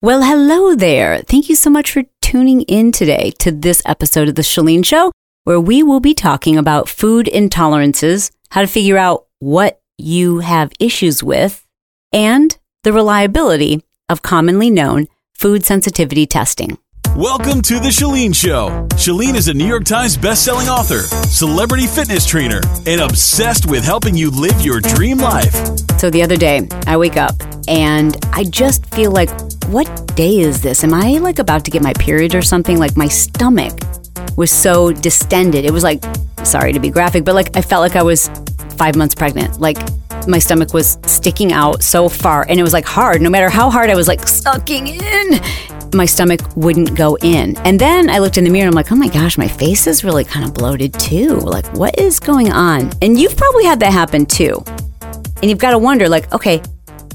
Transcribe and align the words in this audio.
Well, 0.00 0.22
hello 0.22 0.76
there. 0.76 1.22
Thank 1.22 1.48
you 1.48 1.56
so 1.56 1.70
much 1.70 1.90
for 1.90 2.04
tuning 2.22 2.62
in 2.62 2.92
today 2.92 3.32
to 3.40 3.50
this 3.50 3.82
episode 3.84 4.28
of 4.28 4.36
The 4.36 4.42
Chalene 4.42 4.86
Show, 4.86 5.10
where 5.42 5.58
we 5.58 5.82
will 5.82 5.98
be 5.98 6.14
talking 6.14 6.56
about 6.56 6.88
food 6.88 7.26
intolerances, 7.26 8.30
how 8.50 8.60
to 8.60 8.68
figure 8.68 8.96
out 8.96 9.26
what 9.40 9.80
you 9.96 10.38
have 10.38 10.70
issues 10.78 11.24
with, 11.24 11.66
and 12.12 12.56
the 12.84 12.92
reliability 12.92 13.82
of 14.08 14.22
commonly 14.22 14.70
known 14.70 15.08
food 15.34 15.64
sensitivity 15.64 16.26
testing. 16.28 16.78
Welcome 17.18 17.62
to 17.62 17.80
The 17.80 17.88
Chalene 17.88 18.32
Show. 18.32 18.86
Chalene 18.90 19.34
is 19.34 19.48
a 19.48 19.52
New 19.52 19.66
York 19.66 19.82
Times 19.82 20.16
bestselling 20.16 20.68
author, 20.68 21.00
celebrity 21.26 21.88
fitness 21.88 22.24
trainer, 22.24 22.60
and 22.86 23.00
obsessed 23.00 23.66
with 23.66 23.82
helping 23.82 24.16
you 24.16 24.30
live 24.30 24.60
your 24.60 24.80
dream 24.80 25.18
life. 25.18 25.52
So 25.98 26.10
the 26.10 26.22
other 26.22 26.36
day, 26.36 26.68
I 26.86 26.96
wake 26.96 27.16
up 27.16 27.34
and 27.66 28.16
I 28.32 28.44
just 28.44 28.86
feel 28.94 29.10
like, 29.10 29.30
what 29.62 29.88
day 30.14 30.38
is 30.38 30.62
this? 30.62 30.84
Am 30.84 30.94
I 30.94 31.18
like 31.18 31.40
about 31.40 31.64
to 31.64 31.72
get 31.72 31.82
my 31.82 31.92
period 31.94 32.36
or 32.36 32.42
something? 32.42 32.78
Like 32.78 32.96
my 32.96 33.08
stomach 33.08 33.76
was 34.36 34.52
so 34.52 34.92
distended. 34.92 35.64
It 35.64 35.72
was 35.72 35.82
like, 35.82 36.04
sorry 36.44 36.72
to 36.72 36.78
be 36.78 36.88
graphic, 36.88 37.24
but 37.24 37.34
like 37.34 37.56
I 37.56 37.62
felt 37.62 37.80
like 37.80 37.96
I 37.96 38.04
was 38.04 38.30
five 38.76 38.94
months 38.94 39.16
pregnant. 39.16 39.58
Like 39.58 39.78
my 40.28 40.38
stomach 40.38 40.72
was 40.72 40.98
sticking 41.04 41.52
out 41.52 41.82
so 41.82 42.08
far 42.08 42.46
and 42.48 42.60
it 42.60 42.62
was 42.62 42.72
like 42.72 42.84
hard. 42.84 43.22
No 43.22 43.28
matter 43.28 43.48
how 43.48 43.70
hard 43.70 43.90
I 43.90 43.96
was 43.96 44.06
like 44.06 44.28
sucking 44.28 44.86
in, 44.86 45.40
my 45.94 46.04
stomach 46.04 46.40
wouldn't 46.56 46.96
go 46.96 47.16
in. 47.22 47.56
And 47.58 47.80
then 47.80 48.10
I 48.10 48.18
looked 48.18 48.38
in 48.38 48.44
the 48.44 48.50
mirror 48.50 48.66
and 48.66 48.74
I'm 48.74 48.76
like, 48.76 48.92
oh 48.92 48.96
my 48.96 49.08
gosh, 49.08 49.38
my 49.38 49.48
face 49.48 49.86
is 49.86 50.04
really 50.04 50.24
kind 50.24 50.44
of 50.44 50.54
bloated 50.54 50.94
too. 50.94 51.34
Like, 51.36 51.66
what 51.74 51.98
is 51.98 52.20
going 52.20 52.52
on? 52.52 52.92
And 53.02 53.18
you've 53.18 53.36
probably 53.36 53.64
had 53.64 53.80
that 53.80 53.92
happen 53.92 54.26
too. 54.26 54.62
And 55.40 55.44
you've 55.44 55.58
got 55.58 55.70
to 55.70 55.78
wonder, 55.78 56.08
like, 56.08 56.32
okay, 56.32 56.62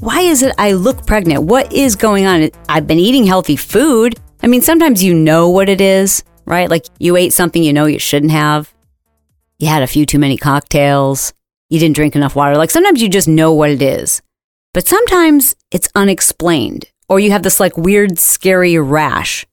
why 0.00 0.20
is 0.20 0.42
it 0.42 0.54
I 0.58 0.72
look 0.72 1.06
pregnant? 1.06 1.44
What 1.44 1.72
is 1.72 1.96
going 1.96 2.26
on? 2.26 2.50
I've 2.68 2.86
been 2.86 2.98
eating 2.98 3.24
healthy 3.24 3.56
food. 3.56 4.18
I 4.42 4.46
mean, 4.46 4.62
sometimes 4.62 5.02
you 5.02 5.14
know 5.14 5.48
what 5.48 5.68
it 5.68 5.80
is, 5.80 6.24
right? 6.44 6.68
Like 6.68 6.86
you 6.98 7.16
ate 7.16 7.32
something 7.32 7.62
you 7.62 7.72
know 7.72 7.86
you 7.86 7.98
shouldn't 7.98 8.32
have. 8.32 8.72
You 9.58 9.68
had 9.68 9.82
a 9.82 9.86
few 9.86 10.04
too 10.04 10.18
many 10.18 10.36
cocktails. 10.36 11.32
You 11.70 11.78
didn't 11.78 11.96
drink 11.96 12.16
enough 12.16 12.36
water. 12.36 12.56
Like 12.56 12.70
sometimes 12.70 13.00
you 13.00 13.08
just 13.08 13.28
know 13.28 13.52
what 13.52 13.70
it 13.70 13.82
is. 13.82 14.20
But 14.72 14.86
sometimes 14.86 15.54
it's 15.70 15.88
unexplained 15.94 16.86
or 17.08 17.20
you 17.20 17.30
have 17.30 17.42
this 17.42 17.60
like 17.60 17.76
weird, 17.76 18.18
scary 18.18 18.78
rash, 18.78 19.46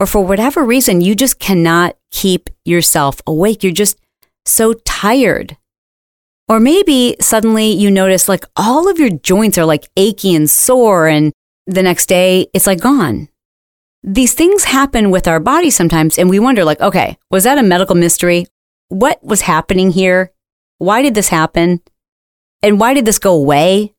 or 0.00 0.06
for 0.06 0.24
whatever 0.24 0.64
reason, 0.64 1.00
you 1.00 1.14
just 1.14 1.38
cannot 1.38 1.96
keep 2.10 2.50
yourself 2.64 3.20
awake. 3.26 3.62
You're 3.62 3.72
just 3.72 3.98
so 4.44 4.74
tired. 4.84 5.56
Or 6.48 6.60
maybe 6.60 7.16
suddenly 7.20 7.72
you 7.72 7.90
notice 7.90 8.28
like 8.28 8.44
all 8.56 8.88
of 8.88 8.98
your 8.98 9.10
joints 9.10 9.56
are 9.56 9.64
like 9.64 9.88
achy 9.96 10.34
and 10.34 10.50
sore, 10.50 11.08
and 11.08 11.32
the 11.66 11.82
next 11.82 12.06
day 12.06 12.48
it's 12.52 12.66
like 12.66 12.80
gone. 12.80 13.28
These 14.02 14.34
things 14.34 14.64
happen 14.64 15.10
with 15.10 15.26
our 15.26 15.40
body 15.40 15.70
sometimes, 15.70 16.18
and 16.18 16.28
we 16.28 16.38
wonder, 16.38 16.62
like, 16.62 16.80
okay, 16.82 17.16
was 17.30 17.44
that 17.44 17.56
a 17.56 17.62
medical 17.62 17.94
mystery? 17.94 18.46
What 18.90 19.24
was 19.24 19.40
happening 19.40 19.90
here? 19.90 20.32
Why 20.76 21.00
did 21.00 21.14
this 21.14 21.28
happen? 21.28 21.80
And 22.62 22.78
why 22.78 22.92
did 22.92 23.06
this 23.06 23.18
go 23.18 23.34
away? 23.34 23.93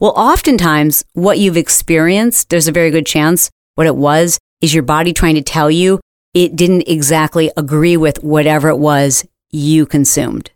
Well, 0.00 0.12
oftentimes, 0.16 1.04
what 1.14 1.40
you've 1.40 1.56
experienced, 1.56 2.50
there's 2.50 2.68
a 2.68 2.72
very 2.72 2.90
good 2.90 3.06
chance 3.06 3.50
what 3.74 3.88
it 3.88 3.96
was 3.96 4.38
is 4.60 4.72
your 4.72 4.84
body 4.84 5.12
trying 5.12 5.34
to 5.34 5.42
tell 5.42 5.70
you 5.70 6.00
it 6.34 6.54
didn't 6.54 6.88
exactly 6.88 7.50
agree 7.56 7.96
with 7.96 8.22
whatever 8.22 8.68
it 8.68 8.78
was 8.78 9.26
you 9.50 9.86
consumed. 9.86 10.52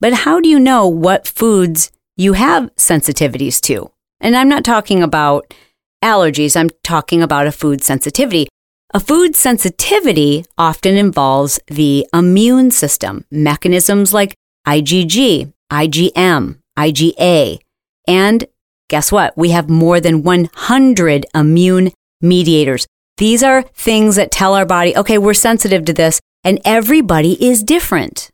But 0.00 0.12
how 0.12 0.40
do 0.40 0.48
you 0.48 0.58
know 0.58 0.88
what 0.88 1.28
foods 1.28 1.92
you 2.16 2.32
have 2.32 2.74
sensitivities 2.74 3.60
to? 3.62 3.92
And 4.20 4.34
I'm 4.34 4.48
not 4.48 4.64
talking 4.64 5.04
about 5.04 5.54
allergies, 6.02 6.56
I'm 6.56 6.70
talking 6.82 7.22
about 7.22 7.46
a 7.46 7.52
food 7.52 7.82
sensitivity. 7.82 8.48
A 8.92 8.98
food 8.98 9.36
sensitivity 9.36 10.44
often 10.58 10.96
involves 10.96 11.60
the 11.68 12.08
immune 12.12 12.72
system, 12.72 13.24
mechanisms 13.30 14.12
like 14.12 14.34
IgG, 14.66 15.52
IgM, 15.70 16.58
IgA, 16.76 17.60
and 18.06 18.44
guess 18.88 19.10
what? 19.12 19.36
We 19.36 19.50
have 19.50 19.70
more 19.70 20.00
than 20.00 20.22
100 20.22 21.26
immune 21.34 21.92
mediators. 22.20 22.86
These 23.16 23.42
are 23.42 23.62
things 23.62 24.16
that 24.16 24.30
tell 24.30 24.54
our 24.54 24.66
body, 24.66 24.96
okay, 24.96 25.18
we're 25.18 25.34
sensitive 25.34 25.84
to 25.84 25.92
this, 25.92 26.20
and 26.42 26.60
everybody 26.64 27.42
is 27.44 27.62
different. 27.62 28.30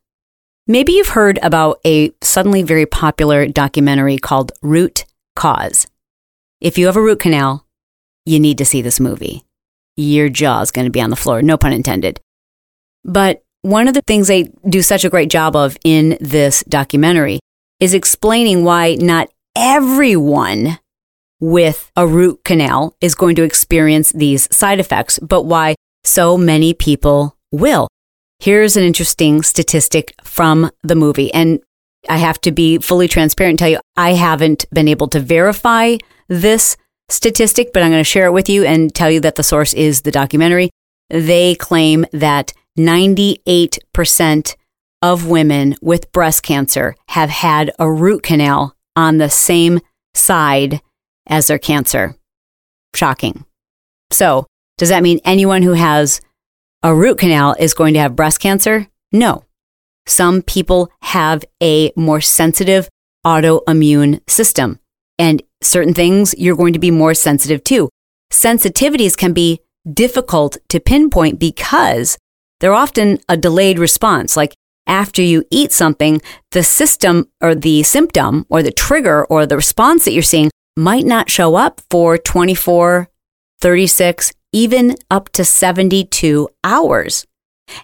Maybe 0.66 0.92
you've 0.92 1.08
heard 1.08 1.38
about 1.42 1.80
a 1.84 2.12
suddenly 2.22 2.62
very 2.62 2.86
popular 2.86 3.46
documentary 3.46 4.18
called 4.18 4.52
Root 4.62 5.04
Cause. 5.34 5.86
If 6.60 6.78
you 6.78 6.86
have 6.86 6.96
a 6.96 7.02
root 7.02 7.20
canal, 7.20 7.66
you 8.24 8.40
need 8.40 8.58
to 8.58 8.64
see 8.64 8.82
this 8.82 8.98
movie. 8.98 9.44
Your 9.96 10.28
jaw's 10.28 10.70
going 10.70 10.86
to 10.86 10.90
be 10.90 11.00
on 11.00 11.10
the 11.10 11.16
floor, 11.16 11.42
no 11.42 11.56
pun 11.56 11.72
intended. 11.72 12.20
But 13.04 13.42
one 13.62 13.88
of 13.88 13.94
the 13.94 14.02
things 14.06 14.28
they 14.28 14.52
do 14.68 14.82
such 14.82 15.04
a 15.04 15.10
great 15.10 15.30
job 15.30 15.56
of 15.56 15.76
in 15.84 16.18
this 16.20 16.64
documentary 16.68 17.40
is 17.80 17.94
explaining 17.94 18.64
why 18.64 18.94
not 18.94 19.28
everyone 19.56 20.78
with 21.40 21.90
a 21.96 22.06
root 22.06 22.44
canal 22.44 22.94
is 23.00 23.14
going 23.14 23.36
to 23.36 23.42
experience 23.42 24.12
these 24.12 24.54
side 24.54 24.78
effects, 24.78 25.18
but 25.18 25.44
why 25.44 25.74
so 26.04 26.36
many 26.36 26.72
people 26.74 27.36
will. 27.50 27.88
Here's 28.38 28.76
an 28.76 28.84
interesting 28.84 29.42
statistic 29.42 30.14
from 30.22 30.70
the 30.82 30.94
movie. 30.94 31.32
And 31.32 31.60
I 32.08 32.18
have 32.18 32.40
to 32.42 32.52
be 32.52 32.78
fully 32.78 33.08
transparent 33.08 33.52
and 33.52 33.58
tell 33.58 33.68
you, 33.68 33.80
I 33.96 34.12
haven't 34.12 34.66
been 34.72 34.88
able 34.88 35.08
to 35.08 35.20
verify 35.20 35.96
this 36.28 36.76
statistic, 37.08 37.72
but 37.72 37.82
I'm 37.82 37.90
going 37.90 38.00
to 38.00 38.04
share 38.04 38.26
it 38.26 38.32
with 38.32 38.48
you 38.48 38.64
and 38.64 38.94
tell 38.94 39.10
you 39.10 39.20
that 39.20 39.36
the 39.36 39.42
source 39.42 39.72
is 39.74 40.02
the 40.02 40.10
documentary. 40.10 40.70
They 41.08 41.54
claim 41.54 42.04
that 42.12 42.52
98% 42.78 44.56
of 45.02 45.26
women 45.26 45.76
with 45.80 46.12
breast 46.12 46.42
cancer 46.42 46.94
have 47.08 47.30
had 47.30 47.72
a 47.78 47.90
root 47.90 48.22
canal 48.22 48.75
on 48.96 49.18
the 49.18 49.30
same 49.30 49.80
side 50.14 50.80
as 51.26 51.46
their 51.46 51.58
cancer. 51.58 52.16
Shocking. 52.94 53.44
So, 54.10 54.46
does 54.78 54.88
that 54.88 55.02
mean 55.02 55.20
anyone 55.24 55.62
who 55.62 55.72
has 55.72 56.20
a 56.82 56.94
root 56.94 57.18
canal 57.18 57.54
is 57.58 57.74
going 57.74 57.94
to 57.94 58.00
have 58.00 58.16
breast 58.16 58.40
cancer? 58.40 58.88
No. 59.12 59.44
Some 60.06 60.42
people 60.42 60.90
have 61.02 61.44
a 61.62 61.92
more 61.96 62.20
sensitive 62.20 62.88
autoimmune 63.24 64.20
system, 64.28 64.78
and 65.18 65.42
certain 65.62 65.94
things 65.94 66.34
you're 66.38 66.56
going 66.56 66.72
to 66.72 66.78
be 66.78 66.90
more 66.90 67.14
sensitive 67.14 67.64
to. 67.64 67.88
Sensitivities 68.32 69.16
can 69.16 69.32
be 69.32 69.60
difficult 69.92 70.58
to 70.68 70.80
pinpoint 70.80 71.38
because 71.38 72.18
they're 72.60 72.74
often 72.74 73.18
a 73.28 73.36
delayed 73.36 73.78
response. 73.78 74.36
Like 74.36 74.54
after 74.86 75.22
you 75.22 75.44
eat 75.50 75.72
something, 75.72 76.20
the 76.52 76.62
system 76.62 77.28
or 77.40 77.54
the 77.54 77.82
symptom 77.82 78.46
or 78.48 78.62
the 78.62 78.72
trigger 78.72 79.24
or 79.26 79.46
the 79.46 79.56
response 79.56 80.04
that 80.04 80.12
you're 80.12 80.22
seeing 80.22 80.50
might 80.76 81.06
not 81.06 81.30
show 81.30 81.54
up 81.56 81.80
for 81.90 82.18
24, 82.18 83.08
36, 83.60 84.32
even 84.52 84.96
up 85.10 85.28
to 85.30 85.44
72 85.44 86.48
hours. 86.62 87.26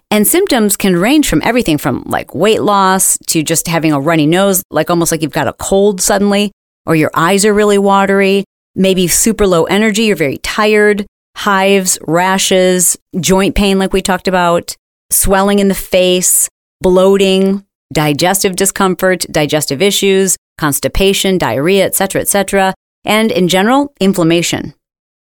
And 0.09 0.25
symptoms 0.25 0.77
can 0.77 0.95
range 0.95 1.27
from 1.27 1.41
everything 1.43 1.77
from 1.77 2.03
like 2.05 2.33
weight 2.33 2.61
loss 2.61 3.17
to 3.27 3.43
just 3.43 3.67
having 3.67 3.91
a 3.91 3.99
runny 3.99 4.25
nose, 4.25 4.63
like 4.71 4.89
almost 4.89 5.11
like 5.11 5.21
you've 5.21 5.31
got 5.31 5.47
a 5.47 5.53
cold 5.53 6.01
suddenly, 6.01 6.51
or 6.85 6.95
your 6.95 7.11
eyes 7.13 7.45
are 7.45 7.53
really 7.53 7.77
watery, 7.77 8.45
maybe 8.75 9.07
super 9.07 9.45
low 9.45 9.65
energy, 9.65 10.03
you're 10.03 10.15
very 10.15 10.37
tired, 10.37 11.05
hives, 11.35 11.97
rashes, 12.07 12.97
joint 13.19 13.55
pain, 13.55 13.79
like 13.79 13.93
we 13.93 14.01
talked 14.01 14.27
about, 14.27 14.75
swelling 15.11 15.59
in 15.59 15.67
the 15.67 15.75
face, 15.75 16.47
bloating, 16.83 17.65
digestive 17.91 18.55
discomfort, 18.55 19.25
digestive 19.31 19.81
issues, 19.81 20.37
constipation, 20.59 21.39
diarrhea, 21.39 21.85
etc., 21.85 22.21
etc., 22.21 22.73
and 23.03 23.31
in 23.31 23.47
general, 23.47 23.93
inflammation. 23.99 24.73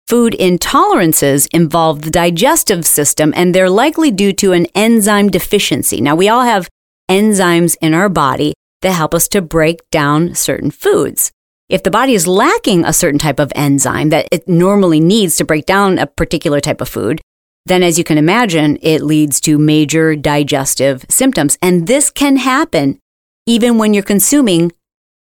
Food 0.08 0.34
intolerances 0.34 1.48
involve 1.54 2.02
the 2.02 2.12
digestive 2.12 2.86
system 2.86 3.32
and 3.36 3.56
they're 3.56 3.70
likely 3.70 4.12
due 4.12 4.34
to 4.34 4.52
an 4.52 4.66
enzyme 4.76 5.30
deficiency. 5.30 6.02
Now, 6.02 6.16
we 6.16 6.28
all 6.28 6.42
have 6.44 6.68
enzymes 7.10 7.78
in 7.82 7.94
our 7.94 8.10
body 8.10 8.54
that 8.82 8.92
help 8.92 9.14
us 9.14 9.30
to 9.30 9.42
break 9.42 9.80
down 9.92 10.36
certain 10.36 10.72
foods. 10.72 11.32
if 11.70 11.84
the 11.84 11.98
body 12.00 12.14
is 12.14 12.28
lacking 12.28 12.84
a 12.84 12.92
certain 12.92 13.18
type 13.18 13.40
of 13.40 13.54
enzyme 13.56 14.10
that 14.10 14.28
it 14.30 14.46
normally 14.46 15.00
needs 15.00 15.38
to 15.38 15.46
break 15.46 15.66
down 15.66 15.98
a 15.98 16.06
particular 16.06 16.60
type 16.60 16.82
of 16.82 16.90
food, 16.90 17.22
then 17.66 17.84
as 17.84 17.98
you 17.98 18.04
can 18.04 18.18
imagine, 18.18 18.78
it 18.82 19.02
leads 19.02 19.40
to 19.42 19.58
major 19.58 20.16
digestive 20.16 21.06
symptoms. 21.10 21.58
And 21.62 21.88
this 21.88 22.10
can 22.10 22.38
happen 22.38 23.00
even 23.46 23.78
when 23.78 23.94
you're 23.94 24.04
consuming 24.04 24.72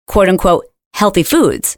quote 0.06 0.28
unquote 0.28 0.66
healthy 0.94 1.22
foods. 1.22 1.76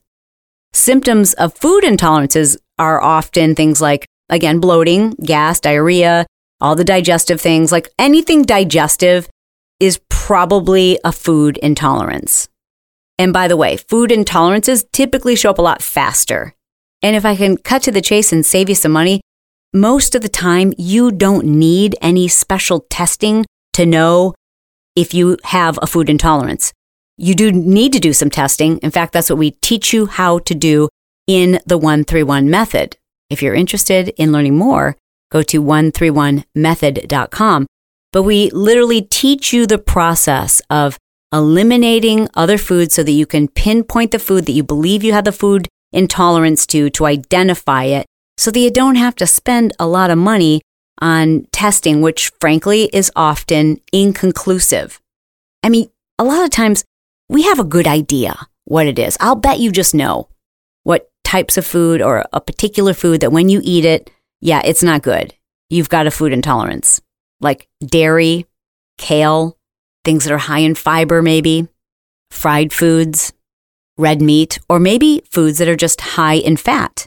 Symptoms 0.73 1.35
of 1.35 1.57
food 1.57 1.83
intolerances 1.83 2.57
are 2.79 3.03
often 3.03 3.55
things 3.55 3.81
like, 3.81 4.07
again, 4.29 4.61
bloating, 4.61 5.11
gas, 5.25 5.61
diarrhea, 5.61 6.27
all 6.61 6.77
the 6.77 6.85
digestive 6.85 7.41
things, 7.41 7.73
like 7.73 7.89
anything 7.99 8.43
digestive 8.43 9.29
is 9.81 10.01
probably 10.09 10.99
a 11.05 11.11
food 11.11 11.57
intolerance. 11.59 12.49
And 13.19 13.33
by 13.33 13.49
the 13.49 13.57
way, 13.57 13.77
food 13.77 14.11
intolerances 14.11 14.85
typically 14.93 15.37
show 15.37 15.51
up 15.51 15.59
a 15.59 15.63
lot 15.63 15.83
faster. 15.83 16.55
And 17.03 17.17
if 17.17 17.25
I 17.25 17.35
can 17.35 17.57
cut 17.57 17.83
to 17.83 17.91
the 17.91 18.03
chase 18.03 18.33
and 18.33 18.45
save 18.45 18.69
you 18.69 18.75
some 18.75 18.93
money, 18.93 19.21
most 19.73 20.15
of 20.15 20.23
the 20.23 20.29
time 20.29 20.73
you 20.77 21.13
don't 21.13 21.47
need 21.47 21.97
any 22.01 22.29
special 22.29 22.81
testing 22.91 23.47
to 23.73 23.87
know 23.87 24.35
if 24.97 25.15
you 25.15 25.37
have 25.45 25.79
a 25.81 25.87
food 25.87 26.11
intolerance. 26.11 26.73
You 27.17 27.35
do 27.35 27.53
need 27.53 27.93
to 27.93 28.01
do 28.01 28.13
some 28.13 28.31
testing. 28.31 28.79
In 28.79 28.91
fact, 28.91 29.13
that's 29.13 29.31
what 29.31 29.39
we 29.39 29.53
teach 29.53 29.93
you 29.93 30.07
how 30.07 30.41
to 30.41 30.55
do 30.55 30.89
in 31.27 31.61
the 31.67 31.79
131 31.79 32.51
method. 32.51 32.97
If 33.29 33.43
you're 33.43 33.55
interested 33.55 34.09
in 34.17 34.33
learning 34.33 34.57
more, 34.57 34.97
go 35.31 35.43
to 35.43 35.63
131method.com. 35.63 37.67
But 38.13 38.25
we 38.25 38.51
literally 38.51 39.03
teach 39.03 39.53
you 39.53 39.67
the 39.67 39.79
process 39.79 40.61
of 40.69 40.99
eliminating 41.33 42.29
other 42.35 42.59
foods 42.59 42.95
so 42.95 43.05
that 43.05 43.13
you 43.13 43.27
can 43.27 43.47
pinpoint 43.47 44.11
the 44.11 44.19
food 44.19 44.47
that 44.47 44.53
you 44.53 44.65
believe 44.65 45.05
you 45.05 45.13
have 45.13 45.25
the 45.25 45.33
food 45.33 45.69
intolerance 45.93 46.67
to, 46.67 46.91
to 46.91 47.07
identify 47.07 47.85
it, 47.85 48.07
so 48.41 48.51
that 48.51 48.59
you 48.59 48.71
don't 48.71 48.95
have 48.95 49.15
to 49.15 49.27
spend 49.27 49.75
a 49.79 49.87
lot 49.87 50.11
of 50.11 50.17
money 50.17 50.63
on 51.03 51.47
testing, 51.53 52.01
which 52.01 52.33
frankly 52.41 52.89
is 52.91 53.13
often 53.15 53.79
inconclusive. 53.93 54.99
I 55.63 55.69
mean, 55.69 55.91
a 56.19 56.25
lot 56.25 56.45
of 56.45 56.49
times 56.49 56.83
we 57.29 57.43
have 57.43 57.59
a 57.59 57.65
good 57.65 57.87
idea 57.87 58.49
what 58.65 58.87
it 58.87 58.99
is. 58.99 59.19
I'll 59.21 59.37
bet 59.37 59.59
you 59.59 59.71
just 59.71 59.95
know 59.95 60.31
what 60.85 61.11
types 61.23 61.59
of 61.59 61.67
food 61.67 62.01
or 62.01 62.25
a 62.33 62.41
particular 62.41 62.95
food 62.95 63.21
that 63.21 63.31
when 63.31 63.51
you 63.51 63.61
eat 63.63 63.85
it, 63.85 64.11
yeah, 64.41 64.63
it's 64.65 64.83
not 64.83 65.03
good. 65.03 65.35
You've 65.69 65.91
got 65.91 66.07
a 66.07 66.11
food 66.11 66.33
intolerance, 66.33 66.99
like 67.43 67.69
dairy, 67.85 68.47
kale, 68.97 69.59
things 70.03 70.25
that 70.25 70.33
are 70.33 70.39
high 70.39 70.61
in 70.61 70.77
fiber, 70.77 71.21
maybe, 71.21 71.69
fried 72.31 72.73
foods, 72.73 73.35
red 73.99 74.23
meat, 74.23 74.59
or 74.67 74.81
maybe 74.81 75.21
foods 75.31 75.59
that 75.59 75.69
are 75.69 75.77
just 75.77 76.01
high 76.01 76.37
in 76.37 76.57
fat. 76.57 77.07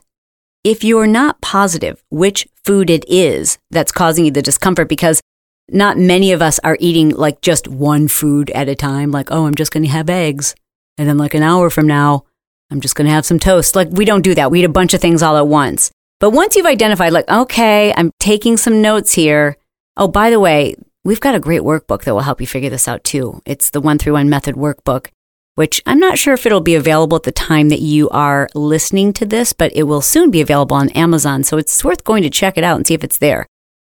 If 0.63 0.83
you're 0.83 1.07
not 1.07 1.42
positive 1.42 2.04
which 2.10 2.48
food 2.63 2.89
it 2.89 3.04
is 3.07 3.57
that's 3.69 3.92
causing 3.92 4.25
you 4.25 4.31
the 4.31 4.42
discomfort, 4.42 4.88
because 4.88 5.21
not 5.69 5.98
many 5.98 6.31
of 6.31 6.42
us 6.42 6.60
are 6.60 6.77
eating 6.80 7.10
like 7.10 7.42
just 7.42 7.68
one 7.68 8.07
food 8.07 8.50
at 8.51 8.69
a 8.69 8.75
time, 8.75 9.12
like, 9.12 9.30
oh, 9.30 9.45
I'm 9.45 9.56
just 9.56 9.71
going 9.71 9.83
to 9.83 9.89
have 9.89 10.10
eggs. 10.10 10.56
And 10.98 11.07
then, 11.07 11.18
like, 11.18 11.33
an 11.33 11.44
hour 11.44 11.69
from 11.69 11.88
now, 11.88 12.24
I'm 12.69 12.80
just 12.80 12.95
going 12.95 13.07
to 13.07 13.13
have 13.13 13.25
some 13.25 13.39
toast. 13.39 13.75
Like, 13.75 13.89
we 13.92 14.06
don't 14.06 14.21
do 14.21 14.36
that. 14.36 14.51
We 14.51 14.60
eat 14.60 14.65
a 14.65 14.69
bunch 14.69 14.94
of 14.94 15.01
things 15.01 15.24
all 15.24 15.38
at 15.38 15.48
once. 15.48 15.92
But 16.19 16.31
once 16.31 16.56
you've 16.56 16.65
identified, 16.65 17.13
like, 17.13 17.30
okay, 17.30 17.94
I'm 17.98 18.12
taking 18.19 18.56
some 18.56 18.81
notes 18.81 19.13
here. 19.13 19.57
Oh, 19.98 20.07
by 20.07 20.30
the 20.30 20.39
way, 20.39 20.75
We've 21.06 21.19
got 21.19 21.36
a 21.36 21.39
great 21.39 21.63
workbook 21.63 22.04
that 22.04 22.13
will 22.13 22.21
help 22.21 22.39
you 22.39 22.48
figure 22.48 22.69
this 22.69 22.88
out 22.88 23.04
too. 23.04 23.42
It's 23.45 23.69
the 23.69 23.81
131 23.81 24.30
Method 24.30 24.56
Workbook, 24.56 25.07
which 25.56 25.82
I'm 25.86 26.00
not 26.00 26.18
sure 26.18 26.34
if 26.34 26.46
it'll 26.46 26.62
be 26.62 26.76
available 26.76 27.18
at 27.18 27.24
the 27.24 27.32
time 27.32 27.70
that 27.70 27.82
you 27.82 28.10
are 28.10 28.50
listening 28.56 29.14
to 29.14 29.26
this, 29.26 29.54
but 29.54 29.72
it 29.76 29.84
will 29.84 30.02
soon 30.02 30.32
be 30.32 30.42
available 30.42 30.76
on 30.76 30.90
Amazon. 30.90 31.44
So 31.44 31.58
it's 31.58 31.84
worth 31.84 32.04
going 32.04 32.24
to 32.24 32.30
check 32.30 32.58
it 32.58 32.64
out 32.64 32.78
and 32.78 32.88
see 32.88 32.94
if 32.94 33.04
it's 33.04 33.18
there. 33.18 33.46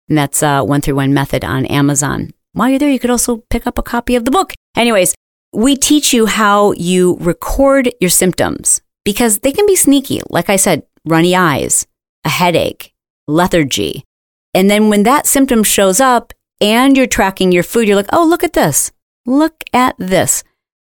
And 0.08 0.16
that's 0.16 0.42
uh, 0.42 0.62
131 0.62 1.12
Method 1.12 1.44
on 1.44 1.66
Amazon. 1.66 2.30
While 2.52 2.70
you're 2.70 2.78
there, 2.78 2.90
you 2.90 2.98
could 2.98 3.10
also 3.10 3.38
pick 3.50 3.66
up 3.66 3.78
a 3.78 3.82
copy 3.82 4.14
of 4.14 4.24
the 4.24 4.30
book. 4.30 4.52
Anyways, 4.76 5.14
we 5.52 5.76
teach 5.76 6.12
you 6.12 6.26
how 6.26 6.72
you 6.72 7.16
record 7.20 7.90
your 8.00 8.10
symptoms 8.10 8.80
because 9.04 9.40
they 9.40 9.52
can 9.52 9.66
be 9.66 9.76
sneaky. 9.76 10.20
Like 10.30 10.48
I 10.48 10.56
said, 10.56 10.84
runny 11.04 11.34
eyes, 11.34 11.86
a 12.24 12.28
headache, 12.28 12.92
lethargy. 13.26 14.04
And 14.54 14.70
then 14.70 14.88
when 14.88 15.02
that 15.02 15.26
symptom 15.26 15.62
shows 15.62 16.00
up, 16.00 16.32
and 16.60 16.96
you're 16.96 17.06
tracking 17.06 17.52
your 17.52 17.62
food, 17.62 17.86
you're 17.86 17.96
like, 17.96 18.08
oh, 18.12 18.24
look 18.24 18.42
at 18.42 18.54
this. 18.54 18.92
Look 19.26 19.62
at 19.72 19.94
this. 19.98 20.42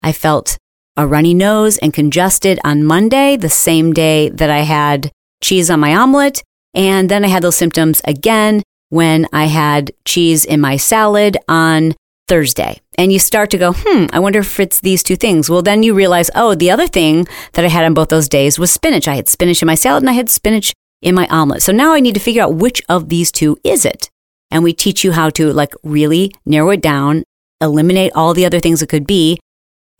I 0.02 0.12
felt 0.12 0.56
a 0.96 1.06
runny 1.06 1.34
nose 1.34 1.78
and 1.78 1.92
congested 1.92 2.58
on 2.64 2.84
Monday, 2.84 3.36
the 3.36 3.48
same 3.48 3.92
day 3.92 4.28
that 4.30 4.50
I 4.50 4.60
had 4.60 5.10
cheese 5.42 5.70
on 5.70 5.80
my 5.80 5.94
omelet. 5.94 6.42
And 6.74 7.08
then 7.08 7.24
I 7.24 7.28
had 7.28 7.42
those 7.42 7.56
symptoms 7.56 8.00
again 8.04 8.62
when 8.90 9.26
I 9.32 9.46
had 9.46 9.92
cheese 10.04 10.44
in 10.44 10.60
my 10.60 10.76
salad 10.76 11.36
on 11.48 11.94
Thursday. 12.28 12.80
And 12.98 13.12
you 13.12 13.18
start 13.18 13.50
to 13.50 13.58
go, 13.58 13.72
hmm, 13.76 14.06
I 14.12 14.18
wonder 14.18 14.40
if 14.40 14.58
it's 14.58 14.80
these 14.80 15.02
two 15.02 15.16
things. 15.16 15.48
Well, 15.48 15.62
then 15.62 15.82
you 15.82 15.94
realize, 15.94 16.30
oh, 16.34 16.54
the 16.54 16.70
other 16.70 16.86
thing 16.86 17.26
that 17.52 17.64
I 17.64 17.68
had 17.68 17.84
on 17.84 17.94
both 17.94 18.08
those 18.08 18.28
days 18.28 18.58
was 18.58 18.72
spinach. 18.72 19.06
I 19.06 19.16
had 19.16 19.28
spinach 19.28 19.62
in 19.62 19.66
my 19.66 19.74
salad 19.74 20.02
and 20.02 20.10
I 20.10 20.14
had 20.14 20.30
spinach 20.30 20.72
in 21.02 21.14
my 21.14 21.26
omelet. 21.28 21.62
So 21.62 21.72
now 21.72 21.92
I 21.92 22.00
need 22.00 22.14
to 22.14 22.20
figure 22.20 22.42
out 22.42 22.54
which 22.54 22.82
of 22.88 23.08
these 23.08 23.30
two 23.30 23.58
is 23.62 23.84
it 23.84 24.08
and 24.50 24.62
we 24.62 24.72
teach 24.72 25.04
you 25.04 25.12
how 25.12 25.30
to 25.30 25.52
like 25.52 25.72
really 25.82 26.32
narrow 26.44 26.70
it 26.70 26.80
down, 26.80 27.24
eliminate 27.60 28.12
all 28.14 28.34
the 28.34 28.46
other 28.46 28.60
things 28.60 28.82
it 28.82 28.88
could 28.88 29.06
be, 29.06 29.38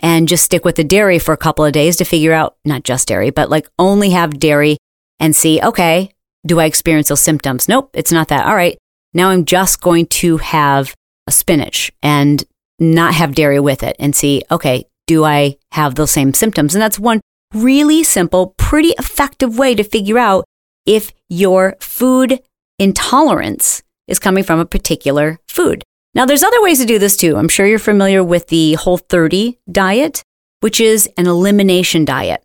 and 0.00 0.28
just 0.28 0.44
stick 0.44 0.64
with 0.64 0.76
the 0.76 0.84
dairy 0.84 1.19
for 1.19 1.32
a 1.32 1.38
couple 1.38 1.64
of 1.64 1.72
days 1.72 1.96
to 1.96 2.04
figure 2.04 2.32
out 2.32 2.56
not 2.64 2.82
just 2.82 3.08
dairy, 3.08 3.31
but 3.31 3.50
like 3.50 3.69
only 3.78 4.10
have 4.10 4.38
dairy 4.38 4.76
and 5.19 5.34
see, 5.34 5.60
okay, 5.62 6.10
do 6.46 6.60
I 6.60 6.66
experience 6.66 7.08
those 7.08 7.22
symptoms? 7.22 7.69
Nope, 7.69 7.90
it's 7.94 8.12
not 8.12 8.28
that. 8.28 8.46
All 8.46 8.54
right, 8.54 8.78
now 9.14 9.31
I'm 9.31 9.44
just 9.44 9.81
going 9.81 10.06
to 10.06 10.37
have 10.38 10.94
a 11.26 11.32
spinach 11.32 11.90
and 12.02 12.44
not 12.78 13.14
have 13.14 13.34
dairy 13.34 13.58
with 13.58 13.82
it 13.82 13.96
and 13.98 14.14
see, 14.14 14.43
okay, 14.50 14.84
do 15.06 15.25
I 15.25 15.56
have 15.72 15.94
those 15.94 16.10
same 16.10 16.34
symptoms? 16.34 16.75
And 16.75 16.82
that's 16.82 16.98
one 16.98 17.20
really 17.54 18.04
simple, 18.04 18.54
pretty 18.58 18.90
effective 18.98 19.58
way 19.58 19.75
to 19.75 19.82
figure 19.82 20.19
out 20.19 20.44
if 20.84 21.12
your 21.28 21.76
food 21.81 22.40
intolerance 22.78 23.82
is 24.06 24.19
coming 24.19 24.44
from 24.44 24.60
a 24.60 24.66
particular 24.66 25.38
food. 25.48 25.82
Now, 26.16 26.24
there's 26.24 26.42
other 26.42 26.62
ways 26.62 26.78
to 26.78 26.86
do 26.86 26.98
this 26.98 27.14
too. 27.14 27.36
I'm 27.36 27.46
sure 27.46 27.66
you're 27.66 27.78
familiar 27.78 28.24
with 28.24 28.46
the 28.46 28.72
Whole 28.72 28.96
30 28.96 29.58
diet, 29.70 30.24
which 30.60 30.80
is 30.80 31.10
an 31.18 31.26
elimination 31.26 32.06
diet. 32.06 32.42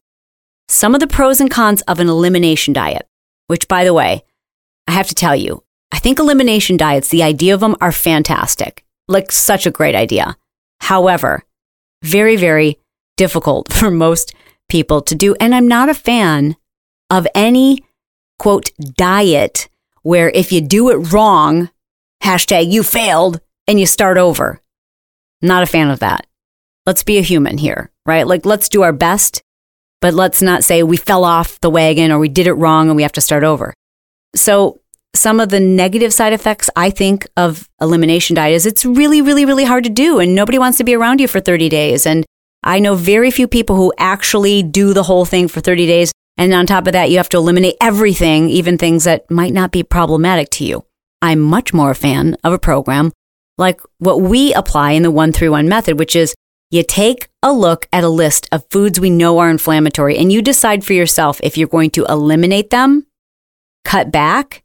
Some 0.67 0.93
of 0.93 0.99
the 0.99 1.07
pros 1.07 1.39
and 1.39 1.49
cons 1.49 1.81
of 1.83 2.01
an 2.01 2.09
elimination 2.09 2.73
diet, 2.73 3.07
which, 3.47 3.69
by 3.69 3.85
the 3.85 3.93
way, 3.93 4.25
I 4.87 4.91
have 4.91 5.07
to 5.07 5.15
tell 5.15 5.37
you, 5.37 5.63
I 5.89 5.99
think 5.99 6.19
elimination 6.19 6.75
diets, 6.75 7.07
the 7.07 7.23
idea 7.23 7.53
of 7.53 7.61
them 7.61 7.77
are 7.79 7.93
fantastic, 7.93 8.83
like 9.07 9.31
such 9.31 9.65
a 9.65 9.71
great 9.71 9.95
idea. 9.95 10.35
However, 10.81 11.45
very, 12.03 12.35
very 12.35 12.77
difficult 13.15 13.71
for 13.73 13.89
most 13.89 14.35
people 14.67 14.99
to 15.03 15.15
do. 15.15 15.33
And 15.39 15.55
I'm 15.55 15.69
not 15.69 15.87
a 15.87 15.93
fan 15.93 16.57
of 17.09 17.25
any 17.33 17.85
quote 18.37 18.71
diet 18.77 19.69
where 20.01 20.29
if 20.31 20.51
you 20.51 20.59
do 20.59 20.89
it 20.89 21.13
wrong, 21.13 21.69
hashtag 22.21 22.69
you 22.69 22.83
failed, 22.83 23.39
and 23.71 23.79
you 23.79 23.85
start 23.85 24.17
over. 24.17 24.61
Not 25.41 25.63
a 25.63 25.65
fan 25.65 25.89
of 25.89 25.99
that. 25.99 26.27
Let's 26.85 27.03
be 27.03 27.17
a 27.17 27.23
human 27.23 27.57
here, 27.57 27.89
right? 28.05 28.27
Like, 28.27 28.45
let's 28.45 28.69
do 28.69 28.83
our 28.83 28.93
best, 28.93 29.41
but 30.01 30.13
let's 30.13 30.41
not 30.41 30.63
say 30.63 30.83
we 30.83 30.97
fell 30.97 31.23
off 31.23 31.59
the 31.61 31.69
wagon 31.69 32.11
or 32.11 32.19
we 32.19 32.29
did 32.29 32.47
it 32.47 32.53
wrong 32.53 32.87
and 32.87 32.95
we 32.95 33.03
have 33.03 33.11
to 33.13 33.21
start 33.21 33.43
over. 33.43 33.73
So, 34.35 34.79
some 35.13 35.39
of 35.39 35.49
the 35.49 35.59
negative 35.59 36.13
side 36.13 36.31
effects 36.31 36.69
I 36.75 36.89
think 36.89 37.27
of 37.35 37.67
elimination 37.81 38.35
diet 38.35 38.53
is 38.53 38.65
it's 38.65 38.85
really, 38.85 39.21
really, 39.21 39.45
really 39.45 39.65
hard 39.65 39.83
to 39.83 39.89
do, 39.89 40.19
and 40.19 40.35
nobody 40.35 40.57
wants 40.57 40.77
to 40.77 40.85
be 40.85 40.95
around 40.95 41.19
you 41.19 41.27
for 41.27 41.41
30 41.41 41.67
days. 41.67 42.05
And 42.05 42.25
I 42.63 42.79
know 42.79 42.95
very 42.95 43.29
few 43.29 43.47
people 43.47 43.75
who 43.75 43.93
actually 43.97 44.63
do 44.63 44.93
the 44.93 45.03
whole 45.03 45.25
thing 45.25 45.47
for 45.49 45.59
30 45.59 45.85
days 45.85 46.11
and 46.37 46.53
on 46.53 46.65
top 46.65 46.87
of 46.87 46.93
that, 46.93 47.11
you 47.11 47.17
have 47.17 47.29
to 47.29 47.37
eliminate 47.37 47.75
everything, 47.79 48.49
even 48.49 48.77
things 48.77 49.03
that 49.03 49.29
might 49.29 49.53
not 49.53 49.71
be 49.71 49.83
problematic 49.83 50.49
to 50.51 50.65
you. 50.65 50.85
I'm 51.21 51.39
much 51.39 51.73
more 51.73 51.91
a 51.91 51.95
fan 51.95 52.35
of 52.43 52.53
a 52.53 52.57
program 52.57 53.11
like 53.57 53.81
what 53.99 54.21
we 54.21 54.53
apply 54.53 54.91
in 54.91 55.03
the 55.03 55.11
131 55.11 55.67
method, 55.67 55.99
which 55.99 56.15
is 56.15 56.35
you 56.69 56.83
take 56.83 57.29
a 57.43 57.51
look 57.51 57.87
at 57.91 58.03
a 58.03 58.09
list 58.09 58.47
of 58.51 58.65
foods 58.71 58.99
we 58.99 59.09
know 59.09 59.39
are 59.39 59.49
inflammatory 59.49 60.17
and 60.17 60.31
you 60.31 60.41
decide 60.41 60.85
for 60.85 60.93
yourself 60.93 61.39
if 61.43 61.57
you're 61.57 61.67
going 61.67 61.91
to 61.91 62.05
eliminate 62.05 62.69
them, 62.69 63.05
cut 63.83 64.11
back, 64.11 64.63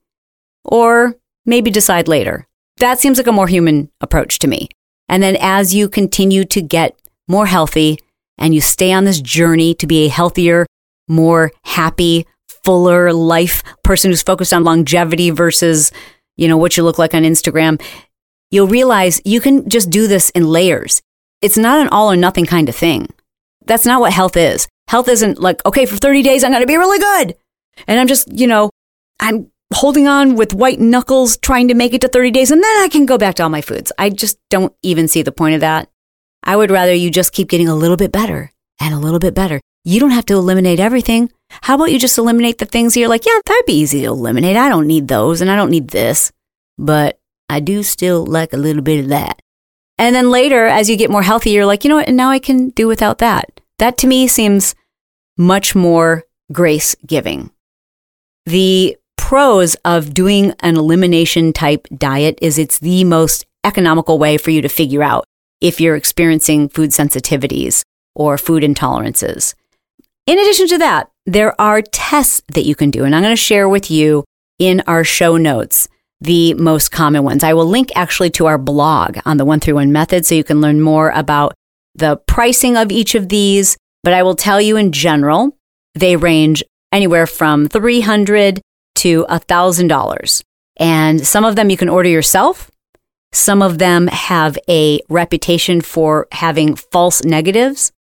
or 0.64 1.16
maybe 1.45 1.71
decide 1.71 2.07
later. 2.09 2.47
That 2.78 3.00
seems 3.00 3.19
like 3.19 3.26
a 3.26 3.33
more 3.33 3.49
human 3.49 3.90
approach 4.00 4.38
to 4.40 4.47
me. 4.47 4.69
And 5.09 5.23
then 5.23 5.37
as 5.40 5.75
you 5.75 5.88
continue 5.88 6.45
to 6.45 6.62
get 6.62 6.97
more 7.28 7.47
healthy 7.47 7.99
and 8.38 8.55
you 8.55 8.61
stay 8.61 8.93
on 8.93 9.05
this 9.05 9.21
journey 9.21 9.75
to 9.75 9.87
be 9.87 10.05
a 10.05 10.09
healthier, 10.09 10.66
more 11.09 11.52
happy, 11.64 12.26
fuller 12.64 13.12
life 13.12 13.62
person 13.83 14.11
who's 14.11 14.23
focused 14.23 14.52
on 14.52 14.64
longevity 14.64 15.31
versus, 15.31 15.93
you 16.37 16.49
know, 16.49 16.57
what 16.57 16.76
you 16.76 16.83
look 16.83 16.99
like 16.99 17.14
on 17.14 17.23
Instagram, 17.23 17.81
you'll 18.50 18.67
realize 18.67 19.21
you 19.25 19.41
can 19.41 19.69
just 19.69 19.91
do 19.91 20.07
this 20.07 20.31
in 20.31 20.47
layers. 20.47 21.03
It's 21.43 21.59
not 21.59 21.81
an 21.81 21.88
all 21.88 22.11
or 22.11 22.17
nothing 22.17 22.47
kind 22.47 22.69
of 22.69 22.76
thing. 22.76 23.09
That's 23.65 23.87
not 23.87 24.00
what 24.00 24.12
health 24.12 24.37
is. 24.37 24.69
Health 24.88 25.09
isn't 25.09 25.41
like, 25.41 25.65
okay, 25.67 25.87
for 25.87 25.97
30 25.97 26.23
days, 26.23 26.45
I'm 26.45 26.53
going 26.53 26.62
to 26.62 26.67
be 26.67 26.76
really 26.76 26.99
good. 26.99 27.37
And 27.87 28.00
I'm 28.00 28.07
just, 28.07 28.31
you 28.33 28.47
know, 28.47 28.71
I'm 29.21 29.50
holding 29.75 30.07
on 30.07 30.37
with 30.37 30.55
white 30.55 30.81
knuckles 30.81 31.37
trying 31.38 31.69
to 31.69 31.75
make 31.75 31.93
it 31.93 32.00
to 32.00 32.09
30 32.09 32.31
days 32.31 32.50
and 32.50 32.62
then 32.62 32.83
I 32.83 32.88
can 32.88 33.05
go 33.05 33.19
back 33.19 33.35
to 33.37 33.43
all 33.43 33.49
my 33.49 33.61
foods. 33.61 33.93
I 33.99 34.11
just 34.11 34.38
don't 34.49 34.73
even 34.83 35.09
see 35.09 35.23
the 35.23 35.33
point 35.33 35.55
of 35.55 35.61
that. 35.61 35.91
I 36.45 36.57
would 36.57 36.71
rather 36.71 36.95
you 36.95 37.11
just 37.11 37.33
keep 37.33 37.49
getting 37.49 37.69
a 37.69 37.75
little 37.75 37.97
bit 37.97 38.12
better 38.12 38.53
and 38.81 38.95
a 38.95 38.99
little 38.99 39.19
bit 39.19 39.35
better. 39.35 39.61
You 39.85 40.00
don't 40.00 40.11
have 40.11 40.26
to 40.26 40.35
eliminate 40.35 40.81
everything. 40.81 41.31
How 41.62 41.75
about 41.75 41.91
you 41.91 41.99
just 41.99 42.19
eliminate 42.19 42.59
the 42.59 42.65
things 42.65 42.97
you're 42.97 43.09
like, 43.09 43.26
yeah, 43.26 43.38
that'd 43.45 43.67
be 43.67 43.73
easy 43.73 44.00
to 44.03 44.07
eliminate. 44.07 44.57
I 44.57 44.69
don't 44.69 44.87
need 44.87 45.09
those 45.09 45.41
and 45.41 45.50
I 45.50 45.57
don't 45.57 45.71
need 45.71 45.88
this. 45.88 46.33
But 46.79 47.19
I 47.49 47.61
do 47.61 47.83
still 47.83 48.25
like 48.25 48.53
a 48.53 48.59
little 48.59 48.83
bit 48.83 49.00
of 49.00 49.09
that. 49.09 49.41
And 49.99 50.15
then 50.15 50.31
later, 50.31 50.67
as 50.67 50.91
you 50.91 50.97
get 50.97 51.11
more 51.11 51.23
healthy, 51.23 51.50
you're 51.50 51.67
like, 51.67 51.85
you 51.85 51.88
know 51.88 51.97
what? 51.97 52.09
And 52.09 52.17
now 52.17 52.31
I 52.31 52.38
can 52.38 52.71
do 52.71 52.87
without 52.87 53.19
that. 53.19 53.61
That 53.79 53.97
to 53.99 54.07
me 54.07 54.29
seems 54.29 54.75
much 55.37 55.75
more 55.75 56.25
grace 56.53 56.95
giving. 57.07 57.50
The 58.45 58.97
pros 59.17 59.75
of 59.85 60.15
doing 60.15 60.55
an 60.61 60.76
elimination 60.76 61.53
type 61.53 61.87
diet 61.97 62.38
is 62.41 62.59
it's 62.59 62.79
the 62.79 63.05
most 63.05 63.47
economical 63.65 64.19
way 64.19 64.38
for 64.38 64.50
you 64.50 64.62
to 64.62 64.69
figure 64.69 65.03
out 65.03 65.25
if 65.61 65.81
you're 65.81 65.97
experiencing 65.97 66.69
food 66.69 66.91
sensitivities 66.91 67.83
or 68.15 68.38
food 68.38 68.62
intolerances. 68.62 69.55
In 70.26 70.38
addition 70.38 70.69
to 70.69 70.79
that, 70.79 71.11
there 71.25 71.59
are 71.61 71.83
tests 71.83 72.43
that 72.49 72.65
you 72.65 72.75
can 72.75 72.91
do, 72.91 73.05
and 73.05 73.15
I'm 73.15 73.23
going 73.23 73.33
to 73.33 73.37
share 73.37 73.69
with 73.69 73.91
you 73.91 74.25
in 74.59 74.83
our 74.87 75.05
show 75.05 75.37
notes 75.37 75.88
the 76.20 76.54
most 76.54 76.90
common 76.90 77.23
ones. 77.25 77.44
I 77.44 77.54
will 77.54 77.66
link 77.66 77.90
actually 77.94 78.30
to 78.30 78.46
our 78.46 78.58
blog 78.58 79.18
on 79.25 79.37
the 79.37 79.44
131 79.44 79.92
method 79.92 80.25
so 80.25 80.35
you 80.35 80.44
can 80.44 80.61
learn 80.61 80.80
more 80.80 81.11
about 81.11 81.54
the 81.94 82.16
pricing 82.26 82.76
of 82.76 82.90
each 82.90 83.14
of 83.14 83.28
these. 83.28 83.76
But 84.02 84.14
I 84.14 84.23
will 84.23 84.37
tell 84.37 84.61
you 84.61 84.76
in 84.76 84.92
general, 84.92 85.56
they 85.94 86.16
range 86.16 86.62
anywhere 86.92 87.26
from 87.26 87.68
300 87.68 88.61
to 88.96 89.26
$1,000. 89.28 90.42
And 90.78 91.26
some 91.26 91.44
of 91.44 91.56
them 91.56 91.70
you 91.70 91.76
can 91.76 91.88
order 91.88 92.08
yourself. 92.08 92.70
Some 93.32 93.62
of 93.62 93.78
them 93.78 94.06
have 94.06 94.56
a 94.68 95.00
reputation 95.08 95.80
for 95.80 96.28
having 96.32 96.76
false 96.76 97.25
negatives. 97.25 97.92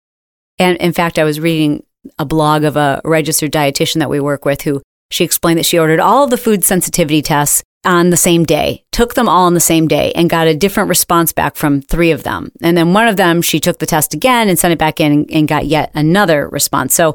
And 0.59 0.77
in 0.79 0.93
fact, 0.93 1.19
I 1.19 1.25
was 1.25 1.41
reading 1.41 1.85
a 2.19 2.25
blog 2.25 2.65
of 2.65 2.77
a 2.77 3.01
registered 3.05 3.53
dietitian 3.53 3.99
that 4.01 4.11
we 4.11 4.21
work 4.21 4.45
with 4.45 4.63
who 4.63 4.83
she 5.11 5.25
explained 5.25 5.59
that 5.59 5.67
she 5.67 5.79
ordered 5.79 6.01
all 6.01 6.27
the 6.27 6.37
food 6.37 6.65
sensitivity 6.65 7.23
tests 7.23 7.63
on 7.85 8.11
the 8.11 8.17
same 8.17 8.45
day, 8.45 8.85
took 8.93 9.15
them 9.15 9.29
all 9.29 9.45
on 9.45 9.55
the 9.55 9.61
same 9.61 9.89
day, 9.89 10.13
and 10.15 10.31
got 10.31 10.47
a 10.47 10.55
different 10.55 10.89
response 10.89 11.33
back 11.33 11.57
from 11.57 11.83
three 11.83 12.11
of 12.11 12.23
them. 12.23 12.51
And 12.63 12.77
then 12.77 12.93
one 12.93 13.09
of 13.09 13.17
them, 13.17 13.43
she 13.43 13.61
took 13.61 13.79
the 13.79 13.87
test 13.87 14.15
again 14.15 14.49
and 14.49 14.59
sent 14.59 14.73
it 14.73 14.79
back 14.79 15.01
in 15.01 15.27
and, 15.31 15.49
got 15.49 15.67
yet 15.67 15.91
another 15.95 16.49
response. 16.49 16.95
So 16.95 17.15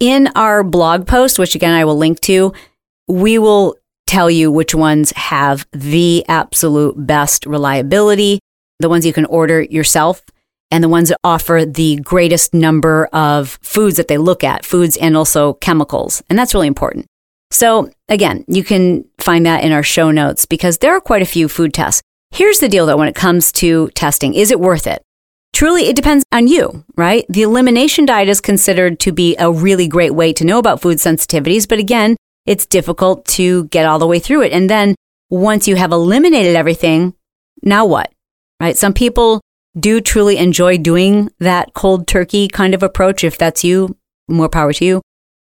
in 0.00 0.28
our 0.34 0.62
blog 0.62 1.06
post, 1.06 1.38
which 1.38 1.54
again 1.54 1.72
I 1.72 1.84
will 1.84 1.96
link 1.96 2.20
to, 2.20 2.52
we 3.08 3.38
will 3.38 3.76
tell 4.06 4.30
you 4.30 4.50
which 4.50 4.74
ones 4.74 5.12
have 5.12 5.66
the 5.72 6.24
absolute 6.28 6.94
best 7.06 7.46
reliability, 7.46 8.38
the 8.80 8.88
ones 8.88 9.06
you 9.06 9.12
can 9.12 9.24
order 9.26 9.62
yourself, 9.62 10.22
and 10.70 10.82
the 10.82 10.88
ones 10.88 11.08
that 11.08 11.18
offer 11.24 11.64
the 11.66 11.96
greatest 11.96 12.52
number 12.54 13.06
of 13.12 13.58
foods 13.62 13.96
that 13.96 14.08
they 14.08 14.18
look 14.18 14.42
at, 14.42 14.64
foods 14.64 14.96
and 14.96 15.16
also 15.16 15.54
chemicals. 15.54 16.22
And 16.28 16.38
that's 16.38 16.54
really 16.54 16.66
important. 16.66 17.06
So, 17.50 17.90
again, 18.08 18.44
you 18.48 18.64
can 18.64 19.04
find 19.24 19.46
that 19.46 19.64
in 19.64 19.72
our 19.72 19.82
show 19.82 20.10
notes 20.10 20.44
because 20.44 20.78
there 20.78 20.94
are 20.94 21.00
quite 21.00 21.22
a 21.22 21.26
few 21.26 21.48
food 21.48 21.72
tests. 21.74 22.02
Here's 22.30 22.58
the 22.58 22.68
deal 22.68 22.86
though 22.86 22.96
when 22.96 23.08
it 23.08 23.14
comes 23.14 23.50
to 23.52 23.88
testing 23.90 24.34
is 24.34 24.50
it 24.50 24.60
worth 24.60 24.86
it? 24.86 25.02
Truly, 25.52 25.88
it 25.88 25.94
depends 25.94 26.24
on 26.32 26.48
you, 26.48 26.84
right? 26.96 27.24
The 27.28 27.42
elimination 27.42 28.06
diet 28.06 28.28
is 28.28 28.40
considered 28.40 28.98
to 29.00 29.12
be 29.12 29.36
a 29.36 29.52
really 29.52 29.86
great 29.86 30.12
way 30.12 30.32
to 30.32 30.44
know 30.44 30.58
about 30.58 30.82
food 30.82 30.98
sensitivities, 30.98 31.68
but 31.68 31.78
again, 31.78 32.16
it's 32.44 32.66
difficult 32.66 33.24
to 33.26 33.64
get 33.66 33.86
all 33.86 34.00
the 34.00 34.06
way 34.06 34.18
through 34.18 34.42
it. 34.42 34.52
And 34.52 34.68
then 34.68 34.96
once 35.30 35.68
you 35.68 35.76
have 35.76 35.92
eliminated 35.92 36.56
everything, 36.56 37.14
now 37.62 37.86
what? 37.86 38.12
Right? 38.60 38.76
Some 38.76 38.94
people 38.94 39.40
do 39.78 40.00
truly 40.00 40.38
enjoy 40.38 40.76
doing 40.76 41.30
that 41.38 41.72
cold 41.72 42.08
turkey 42.08 42.48
kind 42.48 42.74
of 42.74 42.82
approach. 42.82 43.22
If 43.22 43.38
that's 43.38 43.62
you, 43.62 43.96
more 44.28 44.48
power 44.48 44.72
to 44.72 44.84
you. 44.84 45.02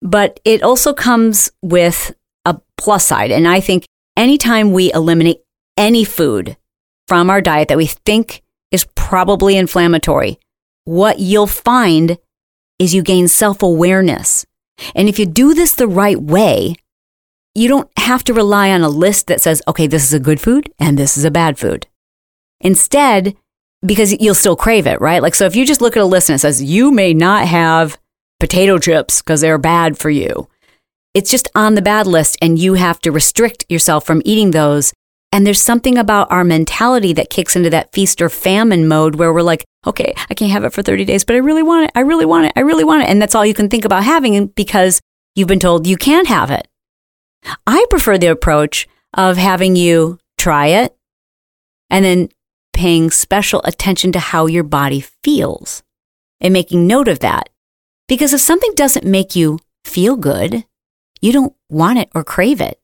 But 0.02 0.38
it 0.44 0.62
also 0.62 0.92
comes 0.92 1.50
with 1.62 2.14
a 2.44 2.60
plus 2.76 3.06
side. 3.06 3.30
And 3.30 3.46
I 3.48 3.60
think 3.60 3.86
anytime 4.16 4.72
we 4.72 4.92
eliminate 4.92 5.40
any 5.76 6.04
food 6.04 6.56
from 7.08 7.30
our 7.30 7.40
diet 7.40 7.68
that 7.68 7.78
we 7.78 7.86
think 7.86 8.42
is 8.70 8.86
probably 8.94 9.56
inflammatory, 9.56 10.38
what 10.84 11.18
you'll 11.18 11.46
find 11.46 12.18
is 12.78 12.94
you 12.94 13.02
gain 13.02 13.28
self 13.28 13.62
awareness. 13.62 14.44
And 14.94 15.08
if 15.08 15.18
you 15.18 15.26
do 15.26 15.54
this 15.54 15.74
the 15.74 15.86
right 15.86 16.20
way, 16.20 16.74
you 17.54 17.68
don't 17.68 17.88
have 17.98 18.24
to 18.24 18.34
rely 18.34 18.70
on 18.70 18.82
a 18.82 18.88
list 18.88 19.28
that 19.28 19.40
says, 19.40 19.62
okay, 19.68 19.86
this 19.86 20.04
is 20.04 20.12
a 20.12 20.20
good 20.20 20.40
food 20.40 20.72
and 20.78 20.98
this 20.98 21.16
is 21.16 21.24
a 21.24 21.30
bad 21.30 21.58
food. 21.58 21.86
Instead, 22.60 23.36
because 23.84 24.12
you'll 24.20 24.34
still 24.34 24.56
crave 24.56 24.86
it, 24.86 25.00
right? 25.00 25.22
Like, 25.22 25.34
so 25.34 25.44
if 25.46 25.54
you 25.54 25.64
just 25.64 25.80
look 25.80 25.96
at 25.96 26.02
a 26.02 26.06
list 26.06 26.28
and 26.28 26.34
it 26.34 26.40
says, 26.40 26.62
you 26.62 26.90
may 26.90 27.14
not 27.14 27.46
have 27.46 27.98
potato 28.40 28.78
chips 28.78 29.22
because 29.22 29.40
they're 29.40 29.58
bad 29.58 29.96
for 29.98 30.10
you. 30.10 30.48
It's 31.14 31.30
just 31.30 31.48
on 31.54 31.76
the 31.76 31.82
bad 31.82 32.06
list, 32.06 32.36
and 32.42 32.58
you 32.58 32.74
have 32.74 33.00
to 33.00 33.12
restrict 33.12 33.64
yourself 33.68 34.04
from 34.04 34.20
eating 34.24 34.50
those. 34.50 34.92
And 35.30 35.46
there's 35.46 35.62
something 35.62 35.96
about 35.96 36.30
our 36.30 36.44
mentality 36.44 37.12
that 37.14 37.30
kicks 37.30 37.56
into 37.56 37.70
that 37.70 37.92
feast 37.92 38.20
or 38.20 38.28
famine 38.28 38.86
mode 38.86 39.16
where 39.16 39.32
we're 39.32 39.42
like, 39.42 39.64
okay, 39.86 40.14
I 40.28 40.34
can't 40.34 40.52
have 40.52 40.64
it 40.64 40.72
for 40.72 40.82
30 40.82 41.04
days, 41.04 41.24
but 41.24 41.34
I 41.34 41.40
really 41.40 41.62
want 41.62 41.84
it. 41.84 41.92
I 41.94 42.00
really 42.00 42.24
want 42.24 42.46
it. 42.46 42.52
I 42.56 42.60
really 42.60 42.84
want 42.84 43.02
it. 43.02 43.08
And 43.08 43.20
that's 43.20 43.34
all 43.34 43.46
you 43.46 43.54
can 43.54 43.68
think 43.68 43.84
about 43.84 44.04
having 44.04 44.46
because 44.48 45.00
you've 45.34 45.48
been 45.48 45.60
told 45.60 45.86
you 45.86 45.96
can't 45.96 46.28
have 46.28 46.50
it. 46.50 46.68
I 47.66 47.84
prefer 47.90 48.18
the 48.18 48.28
approach 48.28 48.88
of 49.12 49.36
having 49.36 49.76
you 49.76 50.18
try 50.38 50.68
it 50.68 50.96
and 51.90 52.04
then 52.04 52.28
paying 52.72 53.10
special 53.10 53.60
attention 53.64 54.12
to 54.12 54.18
how 54.18 54.46
your 54.46 54.64
body 54.64 55.00
feels 55.00 55.82
and 56.40 56.52
making 56.52 56.86
note 56.86 57.08
of 57.08 57.20
that. 57.20 57.48
Because 58.08 58.32
if 58.32 58.40
something 58.40 58.72
doesn't 58.74 59.04
make 59.06 59.36
you 59.36 59.58
feel 59.84 60.16
good, 60.16 60.64
you 61.20 61.32
don't 61.32 61.54
want 61.68 61.98
it 61.98 62.10
or 62.14 62.24
crave 62.24 62.60
it. 62.60 62.80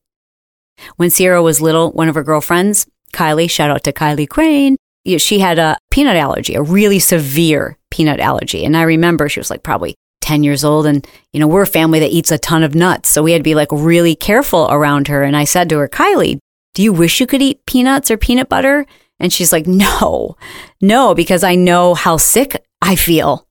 When 0.95 1.09
Sierra 1.09 1.43
was 1.43 1.61
little, 1.61 1.91
one 1.91 2.09
of 2.09 2.15
her 2.15 2.23
girlfriends, 2.23 2.87
Kylie, 3.13 3.49
shout 3.49 3.69
out 3.69 3.83
to 3.83 3.93
Kylie 3.93 4.29
Crane, 4.29 4.77
she 5.17 5.39
had 5.39 5.59
a 5.59 5.77
peanut 5.89 6.15
allergy, 6.15 6.55
a 6.55 6.61
really 6.61 6.99
severe 6.99 7.77
peanut 7.89 8.19
allergy. 8.19 8.65
And 8.65 8.77
I 8.77 8.83
remember 8.83 9.29
she 9.29 9.39
was 9.39 9.49
like 9.49 9.63
probably 9.63 9.95
10 10.21 10.43
years 10.43 10.63
old. 10.63 10.85
And, 10.85 11.05
you 11.33 11.39
know, 11.39 11.47
we're 11.47 11.63
a 11.63 11.67
family 11.67 11.99
that 11.99 12.11
eats 12.11 12.31
a 12.31 12.37
ton 12.37 12.63
of 12.63 12.75
nuts. 12.75 13.09
So 13.09 13.23
we 13.23 13.31
had 13.31 13.39
to 13.39 13.43
be 13.43 13.55
like 13.55 13.71
really 13.71 14.15
careful 14.15 14.67
around 14.69 15.07
her. 15.07 15.23
And 15.23 15.35
I 15.35 15.43
said 15.43 15.69
to 15.69 15.77
her, 15.79 15.89
Kylie, 15.89 16.39
do 16.73 16.83
you 16.83 16.93
wish 16.93 17.19
you 17.19 17.27
could 17.27 17.41
eat 17.41 17.65
peanuts 17.65 18.09
or 18.09 18.17
peanut 18.17 18.47
butter? 18.47 18.85
And 19.19 19.33
she's 19.33 19.51
like, 19.51 19.67
no, 19.67 20.37
no, 20.81 21.13
because 21.13 21.43
I 21.43 21.55
know 21.55 21.93
how 21.93 22.17
sick 22.17 22.65
I 22.81 22.95
feel 22.95 23.47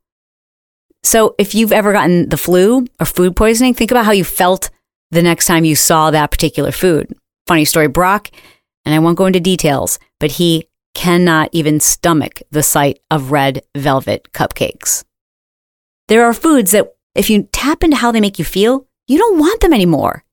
so 1.02 1.34
if 1.38 1.54
you've 1.54 1.72
ever 1.72 1.92
gotten 1.92 2.28
the 2.28 2.36
flu 2.36 2.86
or 2.98 3.06
food 3.06 3.36
poisoning, 3.36 3.74
think 3.74 3.90
about 3.90 4.04
how 4.04 4.12
you 4.12 4.24
felt 4.24 4.70
the 5.10 5.22
next 5.22 5.46
time 5.46 5.64
you 5.64 5.74
saw 5.74 6.10
that 6.10 6.30
particular 6.30 6.72
food. 6.72 7.14
Funny 7.46 7.64
story, 7.64 7.88
Brock, 7.88 8.30
and 8.84 8.94
I 8.94 8.98
won't 8.98 9.18
go 9.18 9.26
into 9.26 9.40
details, 9.40 9.98
but 10.18 10.32
he 10.32 10.68
cannot 10.94 11.48
even 11.52 11.80
stomach 11.80 12.42
the 12.50 12.62
sight 12.62 13.00
of 13.10 13.30
red 13.30 13.62
velvet 13.76 14.28
cupcakes. 14.32 15.04
There 16.08 16.24
are 16.24 16.34
foods 16.34 16.72
that, 16.72 16.94
if 17.14 17.30
you 17.30 17.48
tap 17.52 17.82
into 17.82 17.96
how 17.96 18.12
they 18.12 18.20
make 18.20 18.38
you 18.38 18.44
feel, 18.44 18.86
you 19.06 19.18
don't 19.18 19.38
want 19.38 19.60
them 19.60 19.72
anymore. 19.72 20.24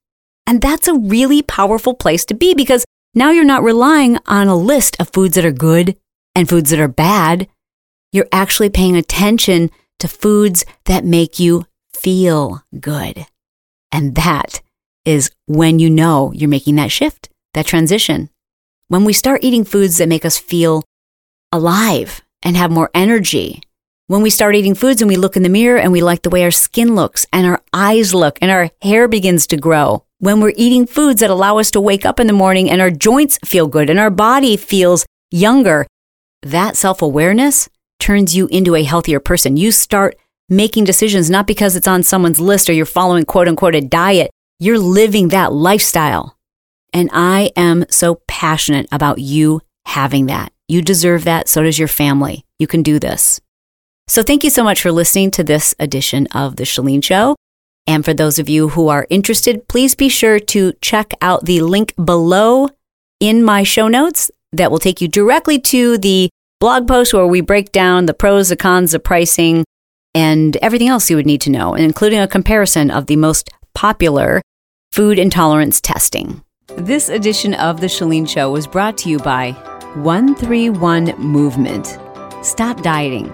And 0.45 0.61
that's 0.61 0.87
a 0.87 0.93
really 0.93 1.41
powerful 1.41 1.93
place 1.93 2.23
to 2.25 2.33
be 2.33 2.53
because 2.53 2.85
now 3.13 3.31
you're 3.31 3.43
not 3.43 3.63
relying 3.63 4.17
on 4.27 4.47
a 4.47 4.55
list 4.55 4.99
of 4.99 5.09
foods 5.09 5.35
that 5.35 5.45
are 5.45 5.51
good 5.51 5.97
and 6.35 6.47
foods 6.47 6.69
that 6.69 6.79
are 6.79 6.87
bad. 6.87 7.47
You're 8.11 8.27
actually 8.31 8.69
paying 8.69 8.95
attention 8.95 9.71
to 9.99 10.07
foods 10.07 10.65
that 10.85 11.03
make 11.05 11.39
you 11.39 11.65
feel 11.93 12.63
good. 12.79 13.25
And 13.91 14.15
that 14.15 14.61
is 15.05 15.31
when 15.45 15.79
you 15.79 15.89
know 15.89 16.31
you're 16.33 16.49
making 16.49 16.75
that 16.75 16.91
shift, 16.91 17.29
that 17.53 17.65
transition. 17.65 18.29
When 18.87 19.05
we 19.05 19.13
start 19.13 19.43
eating 19.43 19.63
foods 19.63 19.97
that 19.97 20.09
make 20.09 20.25
us 20.25 20.37
feel 20.37 20.83
alive 21.51 22.21
and 22.43 22.55
have 22.55 22.71
more 22.71 22.91
energy. 22.93 23.61
When 24.07 24.21
we 24.21 24.29
start 24.29 24.55
eating 24.55 24.75
foods 24.75 25.01
and 25.01 25.09
we 25.09 25.17
look 25.17 25.35
in 25.35 25.43
the 25.43 25.49
mirror 25.49 25.77
and 25.77 25.91
we 25.91 26.01
like 26.01 26.21
the 26.21 26.29
way 26.29 26.43
our 26.43 26.51
skin 26.51 26.95
looks 26.95 27.25
and 27.33 27.45
our 27.45 27.61
eyes 27.73 28.13
look 28.13 28.37
and 28.41 28.51
our 28.51 28.69
hair 28.81 29.07
begins 29.07 29.47
to 29.47 29.57
grow. 29.57 30.03
When 30.19 30.39
we're 30.39 30.53
eating 30.55 30.87
foods 30.87 31.19
that 31.19 31.29
allow 31.29 31.57
us 31.57 31.71
to 31.71 31.81
wake 31.81 32.05
up 32.05 32.19
in 32.19 32.27
the 32.27 32.33
morning 32.33 32.69
and 32.69 32.81
our 32.81 32.89
joints 32.89 33.37
feel 33.43 33.67
good 33.67 33.89
and 33.89 33.99
our 33.99 34.09
body 34.09 34.55
feels 34.55 35.05
younger, 35.29 35.85
that 36.41 36.77
self 36.77 37.01
awareness 37.01 37.67
turns 37.99 38.35
you 38.35 38.47
into 38.47 38.75
a 38.75 38.83
healthier 38.83 39.19
person. 39.19 39.57
You 39.57 39.71
start 39.71 40.17
making 40.49 40.85
decisions 40.85 41.29
not 41.29 41.47
because 41.47 41.75
it's 41.75 41.87
on 41.87 42.03
someone's 42.03 42.39
list 42.39 42.69
or 42.69 42.73
you're 42.73 42.85
following 42.85 43.25
quote 43.25 43.47
unquote 43.47 43.75
a 43.75 43.81
diet. 43.81 44.31
You're 44.59 44.79
living 44.79 45.29
that 45.29 45.53
lifestyle. 45.53 46.37
And 46.93 47.09
I 47.13 47.51
am 47.55 47.85
so 47.89 48.21
passionate 48.27 48.87
about 48.91 49.19
you 49.19 49.61
having 49.85 50.27
that. 50.27 50.51
You 50.67 50.81
deserve 50.81 51.25
that. 51.25 51.47
So 51.47 51.63
does 51.63 51.77
your 51.77 51.87
family. 51.87 52.45
You 52.59 52.67
can 52.67 52.81
do 52.81 52.99
this. 52.99 53.39
So 54.07 54.23
thank 54.23 54.43
you 54.43 54.49
so 54.49 54.63
much 54.63 54.81
for 54.81 54.91
listening 54.91 55.31
to 55.31 55.43
this 55.43 55.75
edition 55.79 56.27
of 56.27 56.55
The 56.55 56.63
Chalene 56.63 57.03
Show. 57.03 57.35
And 57.85 58.03
for 58.03 58.13
those 58.13 58.39
of 58.39 58.49
you 58.49 58.69
who 58.69 58.87
are 58.87 59.07
interested, 59.09 59.67
please 59.67 59.95
be 59.95 60.09
sure 60.09 60.39
to 60.39 60.73
check 60.81 61.13
out 61.21 61.45
the 61.45 61.61
link 61.61 61.93
below 62.03 62.69
in 63.19 63.43
my 63.43 63.63
show 63.63 63.87
notes 63.87 64.31
that 64.51 64.71
will 64.71 64.79
take 64.79 65.01
you 65.01 65.07
directly 65.07 65.59
to 65.59 65.97
the 65.97 66.29
blog 66.59 66.87
post 66.87 67.13
where 67.13 67.27
we 67.27 67.41
break 67.41 67.71
down 67.71 68.07
the 68.07 68.13
pros, 68.13 68.49
the 68.49 68.55
cons, 68.55 68.91
the 68.91 68.99
pricing, 68.99 69.63
and 70.15 70.57
everything 70.57 70.87
else 70.87 71.09
you 71.09 71.15
would 71.15 71.25
need 71.25 71.41
to 71.41 71.51
know, 71.51 71.75
including 71.75 72.19
a 72.19 72.27
comparison 72.27 72.89
of 72.89 73.05
the 73.05 73.15
most 73.15 73.49
popular 73.75 74.41
food 74.91 75.19
intolerance 75.19 75.79
testing. 75.79 76.41
This 76.75 77.09
edition 77.09 77.53
of 77.53 77.79
The 77.79 77.87
Chalene 77.87 78.27
Show 78.27 78.51
was 78.51 78.65
brought 78.65 78.97
to 78.99 79.09
you 79.09 79.19
by 79.19 79.51
131 79.95 81.15
Movement. 81.19 81.99
Stop 82.41 82.81
dieting. 82.81 83.31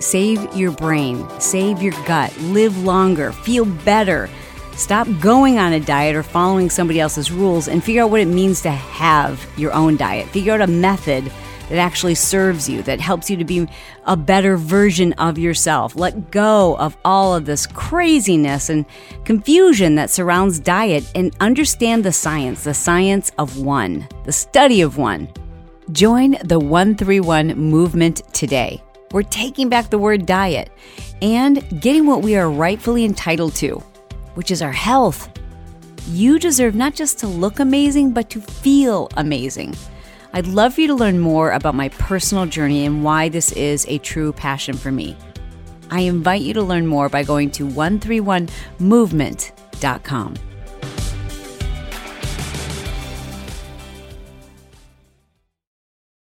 Save 0.00 0.54
your 0.54 0.72
brain, 0.72 1.26
save 1.38 1.80
your 1.80 1.94
gut, 2.04 2.36
live 2.40 2.76
longer, 2.84 3.32
feel 3.32 3.64
better. 3.64 4.28
Stop 4.72 5.06
going 5.20 5.58
on 5.58 5.72
a 5.72 5.80
diet 5.80 6.16
or 6.16 6.24
following 6.24 6.68
somebody 6.68 6.98
else's 6.98 7.30
rules 7.30 7.68
and 7.68 7.82
figure 7.82 8.02
out 8.02 8.10
what 8.10 8.20
it 8.20 8.28
means 8.28 8.60
to 8.62 8.70
have 8.70 9.46
your 9.56 9.72
own 9.72 9.96
diet. 9.96 10.28
Figure 10.28 10.52
out 10.52 10.60
a 10.60 10.66
method 10.66 11.30
that 11.68 11.78
actually 11.78 12.14
serves 12.14 12.68
you, 12.68 12.82
that 12.82 13.00
helps 13.00 13.30
you 13.30 13.36
to 13.36 13.44
be 13.44 13.68
a 14.04 14.16
better 14.16 14.56
version 14.56 15.12
of 15.14 15.38
yourself. 15.38 15.96
Let 15.96 16.30
go 16.30 16.76
of 16.78 16.96
all 17.04 17.34
of 17.34 17.46
this 17.46 17.66
craziness 17.66 18.68
and 18.68 18.84
confusion 19.24 19.94
that 19.94 20.10
surrounds 20.10 20.60
diet 20.60 21.10
and 21.14 21.34
understand 21.40 22.04
the 22.04 22.12
science, 22.12 22.64
the 22.64 22.74
science 22.74 23.32
of 23.38 23.58
one, 23.58 24.08
the 24.24 24.32
study 24.32 24.80
of 24.80 24.98
one. 24.98 25.28
Join 25.92 26.36
the 26.44 26.58
131 26.58 27.48
movement 27.56 28.22
today. 28.32 28.82
We're 29.12 29.22
taking 29.22 29.68
back 29.68 29.90
the 29.90 29.98
word 29.98 30.26
diet 30.26 30.70
and 31.22 31.80
getting 31.80 32.06
what 32.06 32.22
we 32.22 32.36
are 32.36 32.50
rightfully 32.50 33.04
entitled 33.04 33.54
to, 33.56 33.76
which 34.34 34.50
is 34.50 34.60
our 34.60 34.72
health. 34.72 35.30
You 36.08 36.38
deserve 36.38 36.74
not 36.74 36.94
just 36.94 37.18
to 37.20 37.26
look 37.26 37.60
amazing, 37.60 38.12
but 38.12 38.28
to 38.30 38.40
feel 38.40 39.08
amazing. 39.16 39.74
I'd 40.34 40.48
love 40.48 40.74
for 40.74 40.80
you 40.80 40.88
to 40.88 40.94
learn 40.94 41.20
more 41.20 41.52
about 41.52 41.76
my 41.76 41.90
personal 41.90 42.44
journey 42.44 42.84
and 42.84 43.04
why 43.04 43.28
this 43.28 43.52
is 43.52 43.86
a 43.88 43.98
true 43.98 44.32
passion 44.32 44.76
for 44.76 44.90
me. 44.90 45.16
I 45.92 46.00
invite 46.00 46.42
you 46.42 46.52
to 46.54 46.62
learn 46.62 46.88
more 46.88 47.08
by 47.08 47.22
going 47.22 47.52
to 47.52 47.68
131movement.com. 47.68 50.34